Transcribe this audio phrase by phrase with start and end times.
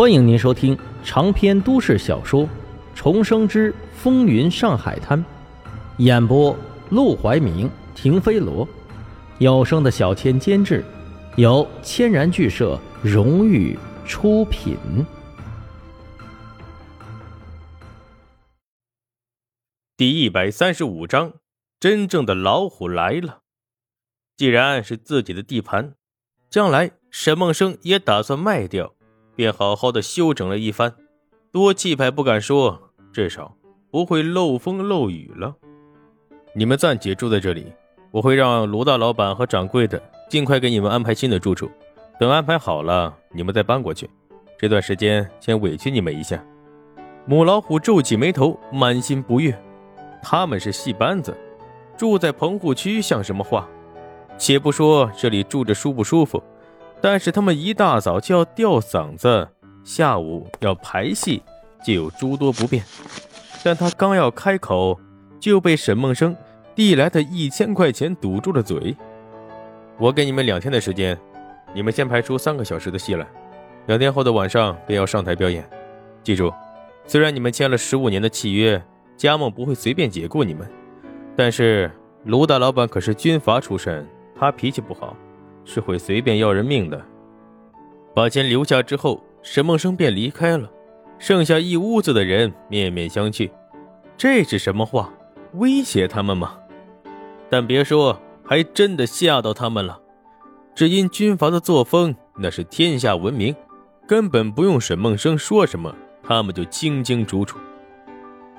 [0.00, 2.44] 欢迎您收听长篇都市小说
[2.94, 5.22] 《重生之风云上海滩》，
[5.98, 6.56] 演播：
[6.88, 8.66] 陆怀明、停飞罗，
[9.40, 10.82] 有声的小千监制，
[11.36, 14.78] 由千然剧社荣誉出品。
[19.98, 21.34] 第一百三十五章，
[21.78, 23.40] 真正的老虎来了。
[24.38, 25.92] 既然是自己的地盘，
[26.48, 28.94] 将来沈梦生也打算卖掉。
[29.40, 30.92] 便好好的休整了一番，
[31.50, 32.78] 多气派不敢说，
[33.10, 33.56] 至少
[33.90, 35.56] 不会漏风漏雨了。
[36.54, 37.72] 你们暂且住在这里，
[38.10, 41.70] 我会让卢大老板和掌柜的尽快给你们安排新的住处。
[42.18, 44.10] 等安排好了，你们再搬过去。
[44.58, 46.44] 这段时间先委屈你们一下。
[47.24, 49.58] 母老虎皱起眉头，满心不悦。
[50.22, 51.34] 他们是戏班子，
[51.96, 53.66] 住在棚户区像什么话？
[54.36, 56.42] 且不说这里住着舒不舒服。
[57.00, 59.48] 但是他们一大早就要吊嗓子，
[59.82, 61.42] 下午要排戏，
[61.84, 62.84] 就有诸多不便。
[63.64, 64.98] 但他刚要开口，
[65.38, 66.36] 就被沈梦生
[66.74, 68.96] 递来的一千块钱堵住了嘴。
[69.98, 71.18] 我给你们两天的时间，
[71.74, 73.26] 你们先排出三个小时的戏来，
[73.86, 75.68] 两天后的晚上便要上台表演。
[76.22, 76.52] 记住，
[77.06, 78.82] 虽然你们签了十五年的契约，
[79.16, 80.70] 加盟不会随便解雇你们，
[81.34, 81.90] 但是
[82.24, 84.06] 卢大老板可是军阀出身，
[84.38, 85.16] 他脾气不好。
[85.72, 87.00] 是会随便要人命的。
[88.12, 90.68] 把钱留下之后，沈梦生便离开了，
[91.16, 93.48] 剩下一屋子的人面面相觑。
[94.16, 95.12] 这是什么话？
[95.52, 96.58] 威胁他们吗？
[97.48, 100.00] 但别说，还真的吓到他们了。
[100.74, 103.54] 只因军阀的作风那是天下闻名，
[104.08, 107.58] 根本不用沈梦生说什么，他们就清清楚楚。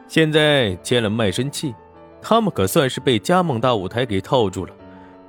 [0.07, 1.75] 现在签了卖身契，
[2.21, 4.73] 他们可算是被加盟大舞台给套住了，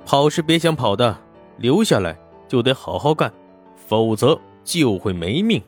[0.05, 1.17] 跑是别想跑的。
[1.57, 3.33] 留下来就得好好干，
[3.75, 5.61] 否则就会没命。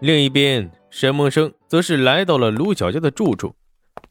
[0.00, 3.54] 另一边，沈梦生则是来到了卢小佳的住处。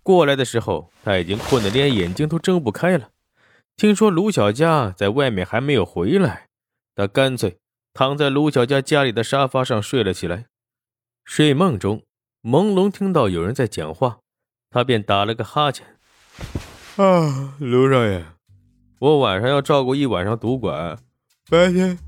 [0.04, 3.10] 过来的时候，他已经困得连眼睛都睁不开了。
[3.76, 6.48] 听说卢小佳在外面还没有回来，
[6.96, 7.58] 他干脆
[7.94, 10.46] 躺在卢小佳家里的沙发上睡了起来。
[11.24, 12.04] 睡梦中，
[12.42, 14.20] 朦胧听到有人在讲话，
[14.70, 15.86] 他便打了个哈欠。
[16.96, 18.26] 啊，卢少爷。
[19.00, 20.98] 我晚上要照顾一晚上赌馆，
[21.52, 22.00] 白天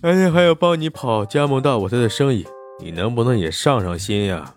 [0.00, 2.46] 白天还要帮你跑加盟大舞台的生意，
[2.80, 4.54] 你能不能也上上心呀？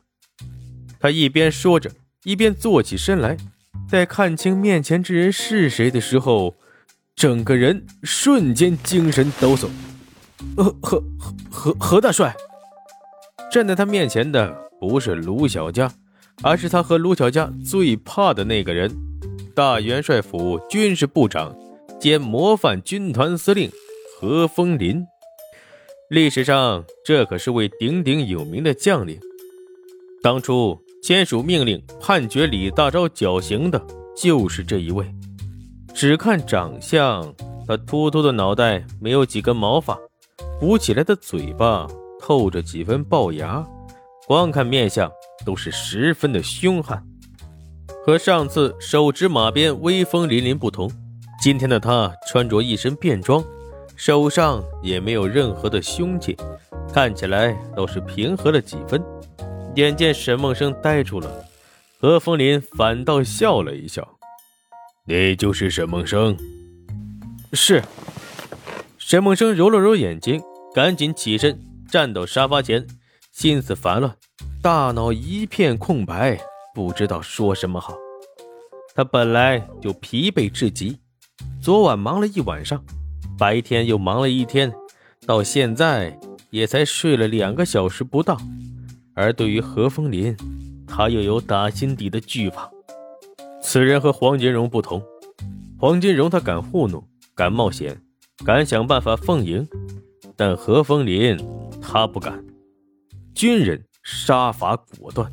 [0.99, 1.89] 他一边说着，
[2.25, 3.35] 一边坐起身来，
[3.87, 6.53] 在看清面前之人是谁的时候，
[7.15, 9.69] 整个人瞬间精神抖擞。
[10.55, 11.03] 何何
[11.49, 12.35] 何何大帅！
[13.51, 15.91] 站在他面前的不是卢小佳，
[16.43, 18.95] 而是他和卢小佳最怕的那个人——
[19.55, 21.51] 大元帅府军事部长。
[21.99, 23.69] 兼模范军团司令
[24.17, 25.05] 何风林，
[26.09, 29.19] 历史上这可是位鼎鼎有名的将领。
[30.23, 35.05] 当初签署命令判决李大钊绞刑的就是这一位。
[35.93, 37.33] 只看长相，
[37.67, 39.99] 他秃秃的脑袋没有几根毛发，
[40.57, 41.85] 鼓起来的嘴巴
[42.17, 43.65] 透着几分龅牙，
[44.25, 45.11] 光看面相
[45.45, 47.03] 都是十分的凶悍。
[48.05, 50.89] 和上次手执马鞭威风凛凛不同。
[51.41, 53.41] 今天的他穿着一身便装，
[53.95, 56.35] 手上也没有任何的凶器，
[56.93, 59.01] 看起来倒是平和了几分。
[59.75, 61.45] 眼见沈梦生呆住了，
[62.01, 64.05] 何风林反倒笑了一笑
[65.07, 66.35] ：“你就是沈梦生
[67.53, 67.81] ？”“是。”
[68.99, 70.41] 沈梦生揉了揉眼睛，
[70.75, 71.57] 赶紧起身
[71.89, 72.85] 站到沙发前，
[73.31, 74.13] 心思烦乱，
[74.61, 76.37] 大脑一片空白，
[76.75, 77.95] 不知道说什么好。
[78.93, 80.99] 他本来就疲惫至极。
[81.69, 82.83] 昨晚忙了一晚上，
[83.37, 84.73] 白天又忙了一天，
[85.27, 86.19] 到现在
[86.49, 88.35] 也才睡了两个小时不到。
[89.13, 90.35] 而对于何风林，
[90.87, 92.67] 他又有打心底的惧怕。
[93.61, 94.99] 此人和黄金荣不同，
[95.77, 98.01] 黄金荣他敢糊弄，敢冒险，
[98.43, 99.67] 敢想办法奉迎，
[100.35, 101.37] 但何风林
[101.79, 102.43] 他不敢。
[103.35, 105.31] 军人杀伐果断，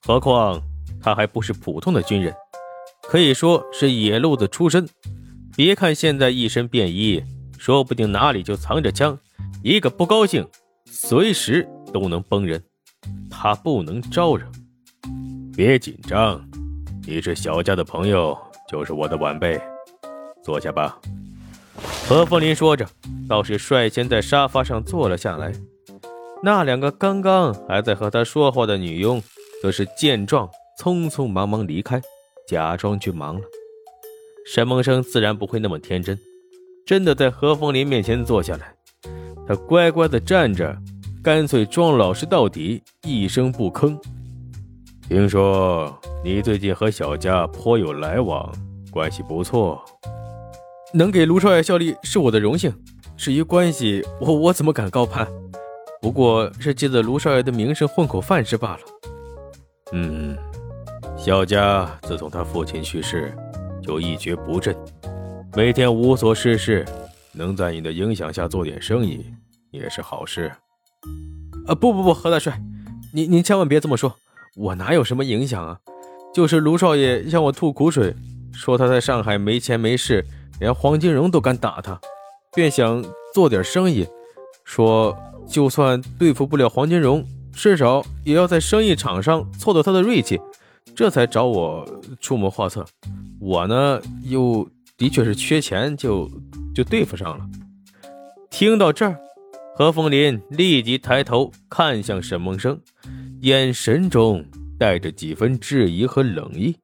[0.00, 0.60] 何况
[1.00, 2.34] 他还不是普通的军人，
[3.04, 4.88] 可以说是野路子出身。
[5.54, 7.22] 别看现在一身便衣，
[7.58, 9.18] 说不定哪里就藏着枪，
[9.62, 10.46] 一个不高兴，
[10.86, 12.62] 随时都能崩人。
[13.30, 14.46] 他不能招惹。
[15.54, 16.42] 别紧张，
[17.06, 19.60] 你是小家的朋友，就是我的晚辈，
[20.42, 20.98] 坐下吧。
[22.08, 22.88] 何风林说着，
[23.28, 25.52] 倒是率先在沙发上坐了下来。
[26.42, 29.22] 那两个刚刚还在和他说话的女佣，
[29.60, 30.48] 则是见状，
[30.80, 32.00] 匆匆忙忙离开，
[32.48, 33.42] 假装去忙了。
[34.44, 36.18] 沈梦生自然不会那么天真，
[36.84, 38.74] 真的在何风林面前坐下来。
[39.46, 40.76] 他乖乖的站着，
[41.22, 43.96] 干脆装老实到底，一声不吭。
[45.08, 48.52] 听说你最近和小家颇有来往，
[48.90, 49.82] 关系不错。
[50.94, 52.72] 能给卢少爷效力是我的荣幸，
[53.16, 55.26] 至于关系，我我怎么敢高攀？
[56.00, 58.80] 不过是借着卢少爷的名声混口饭吃罢了。
[59.92, 60.36] 嗯，
[61.16, 63.32] 小家自从他父亲去世，
[63.82, 64.76] 就一蹶不振，
[65.56, 66.84] 每天无所事事，
[67.32, 69.24] 能在你的影响下做点生意，
[69.70, 70.52] 也是好事。
[71.66, 72.60] 啊，不不不，何大帅，
[73.12, 74.14] 您您千万别这么说，
[74.56, 75.78] 我哪有什么影响啊？
[76.32, 78.14] 就是卢少爷向我吐苦水，
[78.52, 80.24] 说他在上海没钱没势，
[80.60, 82.00] 连黄金荣都敢打他，
[82.54, 83.04] 便想
[83.34, 84.06] 做点生意，
[84.64, 90.40] 说就算对付不了黄金荣，至少也要在生意场上挫挫他的锐气，
[90.94, 91.86] 这才找我
[92.20, 92.84] 出谋划策。
[93.40, 96.30] 我呢，又的确是缺钱，就
[96.74, 97.48] 就对付上了。
[98.50, 99.18] 听到这儿。
[99.74, 102.78] 何风林立即抬头看向沈梦生，
[103.40, 104.44] 眼神中
[104.78, 106.76] 带着几分质疑和冷意。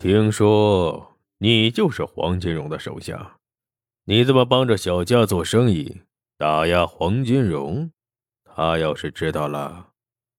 [0.00, 3.36] 听说你就是黄金荣的手下，
[4.04, 6.02] 你怎么帮着小家做生意，
[6.36, 7.88] 打压黄金荣？
[8.44, 9.90] 他要是知道了，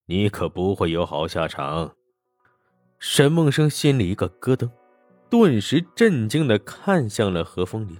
[0.07, 1.94] 你可不会有好下场。
[2.99, 4.69] 沈梦生心里一个咯噔，
[5.29, 7.97] 顿时震惊的看向了何风林。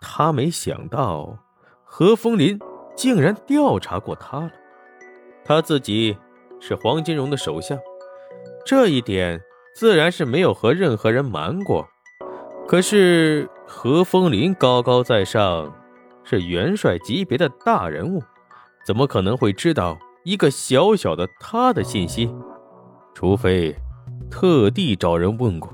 [0.00, 1.38] 他没想到。
[1.90, 2.60] 何风林
[2.94, 4.50] 竟然调查过他了，
[5.42, 6.14] 他自己
[6.60, 7.78] 是黄金荣的手下，
[8.66, 9.40] 这一点
[9.74, 11.88] 自然是没有和任何人瞒过。
[12.68, 15.74] 可是何风林高高在上，
[16.22, 18.22] 是元帅级别的大人物，
[18.84, 22.30] 怎么可能会知道一个小小的他的信息？
[23.14, 23.74] 除非
[24.30, 25.72] 特地找人问过，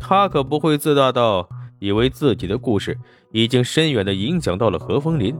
[0.00, 1.48] 他可不会自大到。
[1.80, 2.98] 以为自己的故事
[3.30, 5.38] 已经深远的影响到了何风林，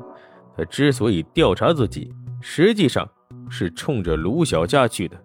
[0.57, 3.09] 他之所以调查自己，实际上
[3.51, 5.17] 是冲着卢小佳去的。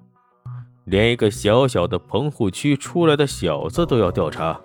[0.85, 4.59] 连一个小小的棚户区出来的小子都要调查，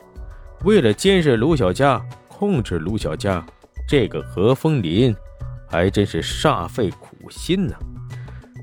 [0.64, 3.44] 为了监视卢小佳，控制卢小佳，
[3.87, 5.14] 这个何风林
[5.69, 7.75] 还真是煞费苦心呢。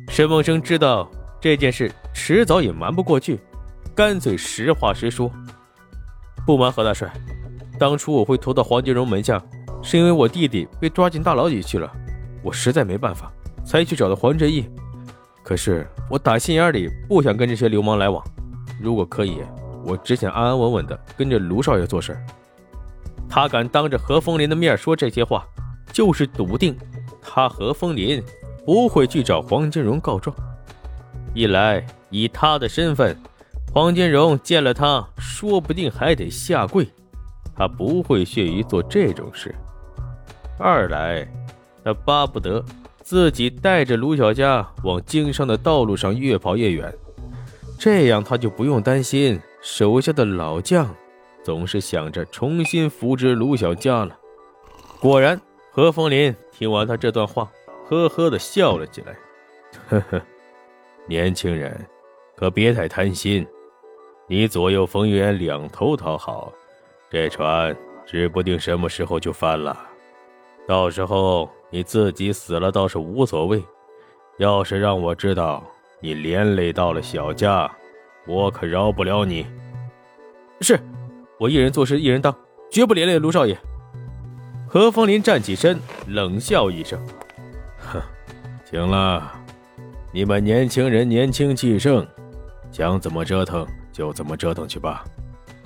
[0.10, 1.08] 沈梦生知道
[1.40, 3.40] 这件事迟早也瞒不过去，
[3.96, 5.32] 干脆实话实说，
[6.46, 7.10] 不瞒何大帅。
[7.80, 9.42] 当初我会投到黄金荣门下，
[9.82, 11.90] 是因为我弟弟被抓进大牢里去了，
[12.44, 13.32] 我实在没办法，
[13.66, 14.70] 才去找的黄振义。
[15.42, 18.22] 可是我打心眼里不想跟这些流氓来往，
[18.82, 19.38] 如果可以，
[19.86, 22.18] 我只想安安稳稳的跟着卢少爷做事。
[23.30, 25.48] 他敢当着何风林的面说这些话，
[25.94, 26.78] 就是笃定
[27.22, 28.22] 他何风林
[28.66, 30.36] 不会去找黄金荣告状。
[31.34, 33.18] 一来以他的身份，
[33.76, 36.88] 黄金荣见了他，说不定还得下跪。
[37.54, 39.54] 他不会屑于做这种事。
[40.58, 41.28] 二来，
[41.84, 42.64] 他巴不得
[43.04, 46.90] 自己带着卢小佳往经商的道路上越跑越远，
[47.78, 50.96] 这样他就不用担心手下的老将
[51.44, 54.18] 总是想着重新扶植卢小佳了。
[55.02, 55.38] 果然，
[55.70, 57.52] 何风林听完他这段话，
[57.90, 59.18] 呵呵的笑了起来
[59.90, 60.22] ：“呵呵，
[61.10, 61.86] 年轻人，
[62.38, 63.46] 可别太贪心，
[64.28, 66.52] 你左右逢源，两头讨好。”
[67.10, 67.76] 这船
[68.06, 69.78] 指不定什么时候就翻了，
[70.68, 73.64] 到时候你自己死了倒是无所谓。
[74.38, 75.64] 要是让我知道
[76.02, 77.72] 你连累到了小家，
[78.28, 79.46] 我可饶不了你。
[80.60, 80.78] 是，
[81.40, 82.36] 我一人做事一人当，
[82.70, 83.58] 绝不连累卢少爷。
[84.68, 87.00] 何风林站起身，冷笑一声
[87.80, 88.02] ：“哼，
[88.70, 89.32] 行了，
[90.12, 92.06] 你们年轻人年轻气盛，
[92.72, 95.06] 想怎么折腾就怎么折腾去吧。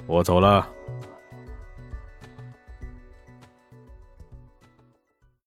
[0.06, 0.68] 我走了。”